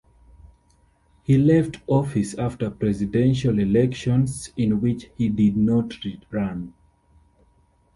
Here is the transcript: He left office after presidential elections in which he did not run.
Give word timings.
He 1.21 1.37
left 1.37 1.77
office 1.85 2.33
after 2.33 2.71
presidential 2.71 3.59
elections 3.59 4.51
in 4.57 4.81
which 4.81 5.11
he 5.15 5.29
did 5.29 5.55
not 5.55 5.93
run. 6.31 6.73